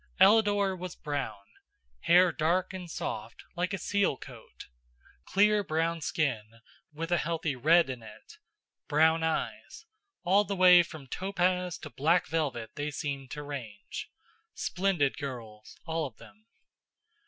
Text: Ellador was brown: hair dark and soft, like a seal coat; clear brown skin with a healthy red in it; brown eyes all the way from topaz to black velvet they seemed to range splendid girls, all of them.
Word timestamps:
Ellador 0.19 0.75
was 0.75 0.95
brown: 0.95 1.45
hair 1.99 2.31
dark 2.31 2.73
and 2.73 2.89
soft, 2.89 3.43
like 3.55 3.71
a 3.71 3.77
seal 3.77 4.17
coat; 4.17 4.65
clear 5.25 5.63
brown 5.63 6.01
skin 6.01 6.41
with 6.91 7.11
a 7.11 7.19
healthy 7.19 7.55
red 7.55 7.87
in 7.87 8.01
it; 8.01 8.39
brown 8.87 9.21
eyes 9.21 9.85
all 10.23 10.43
the 10.43 10.55
way 10.55 10.81
from 10.81 11.05
topaz 11.05 11.77
to 11.77 11.91
black 11.91 12.25
velvet 12.25 12.71
they 12.73 12.89
seemed 12.89 13.29
to 13.29 13.43
range 13.43 14.09
splendid 14.55 15.17
girls, 15.19 15.77
all 15.85 16.07
of 16.07 16.17
them. 16.17 16.47